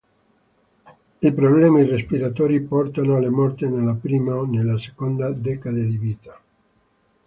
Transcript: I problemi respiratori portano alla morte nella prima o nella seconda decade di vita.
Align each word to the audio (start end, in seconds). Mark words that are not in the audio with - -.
I 1.21 1.31
problemi 1.31 1.83
respiratori 1.85 2.59
portano 2.61 3.17
alla 3.17 3.29
morte 3.29 3.67
nella 3.67 3.93
prima 3.93 4.33
o 4.35 4.45
nella 4.47 4.79
seconda 4.79 5.29
decade 5.31 5.85
di 5.85 5.97
vita. 5.97 6.41